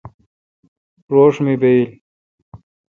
روݭ 1.13 1.35
می 1.45 1.53
بایل۔ 1.61 1.89